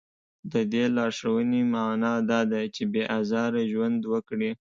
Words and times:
د 0.51 0.53
دې 0.71 0.85
لارښوونې 0.95 1.61
معنا 1.73 2.13
دا 2.29 2.41
ده 2.51 2.61
چې 2.75 2.83
بې 2.91 3.03
ازاره 3.19 3.61
ژوند 3.71 3.99
وکړي. 4.13 4.51